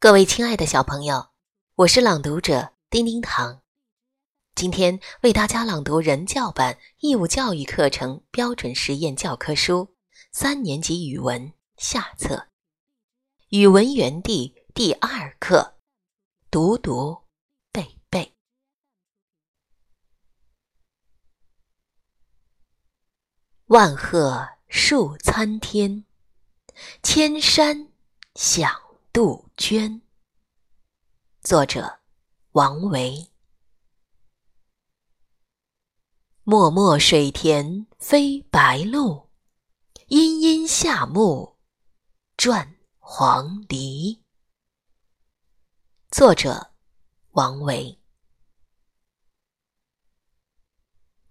[0.00, 1.30] 各位亲爱的小朋友，
[1.74, 3.62] 我是朗读者丁丁糖，
[4.54, 9.96] 今天为大家朗读人教版义务教育课程标准实验教科书
[10.30, 12.46] 三年级语文下册
[13.48, 15.74] 语文园地第二课，
[16.48, 17.24] 读读
[17.72, 18.36] 背背。
[23.66, 26.04] 万壑树参天，
[27.02, 27.88] 千山
[28.36, 28.87] 响。
[29.18, 30.00] 杜鹃。
[31.40, 31.98] 作者：
[32.52, 33.32] 王维。
[36.44, 39.28] 漠漠水田飞白鹭，
[40.06, 41.58] 阴阴夏木
[42.36, 44.22] 转黄鹂。
[46.12, 46.72] 作者：
[47.30, 48.00] 王维。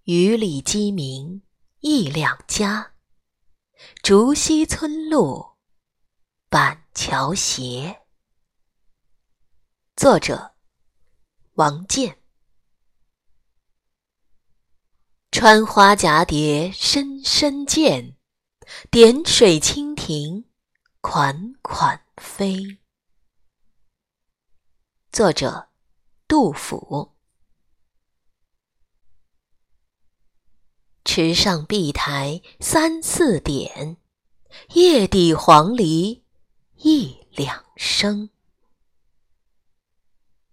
[0.02, 1.42] 雨里鸡鸣
[1.80, 2.92] 一两家，
[4.02, 5.56] 竹溪村路。
[6.50, 8.02] 板桥斜。
[9.94, 10.56] 作者：
[11.52, 12.20] 王建。
[15.30, 18.16] 穿花蛱蝶深深见，
[18.90, 20.50] 点水蜻蜓
[21.00, 22.80] 款款飞。
[25.12, 25.68] 作者：
[26.26, 27.14] 杜甫。
[31.04, 33.98] 池上碧苔三四点，
[34.74, 36.24] 叶底黄鹂。
[37.38, 38.30] 两声。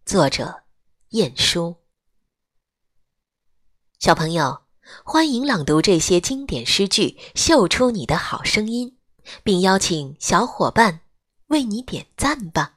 [0.05, 0.61] 作者：
[1.09, 1.78] 晏殊。
[3.97, 4.66] 小朋友，
[5.03, 9.00] 欢迎朗读这些经典诗句，秀出你的好声音，
[9.44, 11.02] 并邀请小伙伴
[11.47, 12.74] 为你点赞吧。